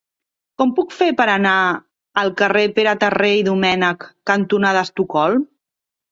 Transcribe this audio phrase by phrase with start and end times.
[0.59, 1.51] Com ho puc fer per anar
[2.21, 5.45] al carrer Pere Terré i Domènech cantonada Estocolm?